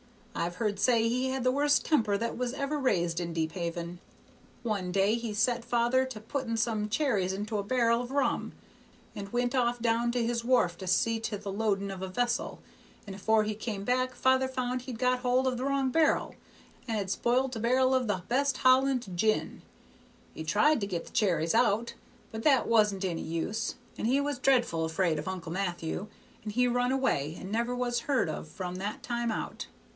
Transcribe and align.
I've 0.33 0.55
heard 0.55 0.79
say 0.79 1.07
he 1.07 1.27
had 1.29 1.43
the 1.43 1.51
worst 1.51 1.85
temper 1.85 2.17
that 2.17 2.35
was 2.35 2.53
ever 2.53 2.79
raised 2.79 3.19
in 3.19 3.33
Deephaven. 3.33 3.99
"One 4.63 4.91
day 4.91 5.13
he 5.13 5.35
set 5.35 5.63
father 5.63 6.03
to 6.05 6.19
putting 6.19 6.57
some 6.57 6.89
cherries 6.89 7.33
into 7.33 7.59
a 7.59 7.63
bar'l 7.63 8.01
of 8.01 8.09
rum, 8.09 8.53
and 9.15 9.31
went 9.31 9.53
off 9.53 9.79
down 9.79 10.11
to 10.13 10.25
his 10.25 10.43
wharf 10.43 10.79
to 10.79 10.87
see 10.87 11.19
to 11.19 11.37
the 11.37 11.51
loading 11.51 11.91
of 11.91 12.01
a 12.01 12.07
vessel, 12.07 12.59
and 13.05 13.15
afore 13.15 13.43
he 13.43 13.53
come 13.53 13.83
back 13.83 14.15
father 14.15 14.47
found 14.47 14.83
he'd 14.83 14.97
got 14.97 15.19
hold 15.19 15.45
of 15.45 15.57
the 15.57 15.63
wrong 15.63 15.91
bar'l, 15.91 16.33
and 16.87 16.97
had 16.97 17.11
sp'ilt 17.11 17.55
a 17.55 17.59
bar'l 17.59 17.93
of 17.93 18.07
the 18.07 18.23
best 18.27 18.57
Holland 18.59 19.07
gin; 19.13 19.61
he 20.33 20.43
tried 20.43 20.81
to 20.81 20.87
get 20.87 21.05
the 21.05 21.11
cherries 21.11 21.53
out, 21.53 21.93
but 22.31 22.41
that 22.41 22.67
wasn't 22.67 23.05
any 23.05 23.21
use, 23.21 23.75
and 23.99 24.07
he 24.07 24.19
was 24.19 24.39
dreadful 24.39 24.83
afraid 24.83 25.19
of 25.19 25.27
Uncle 25.27 25.51
Matthew, 25.51 26.07
and 26.43 26.53
he 26.53 26.67
run 26.67 26.91
away, 26.91 27.35
and 27.39 27.51
never 27.51 27.75
was 27.75 27.99
heard 28.01 28.29
of 28.29 28.47
from 28.47 28.75
that 28.77 29.03
time 29.03 29.29
out. 29.31 29.67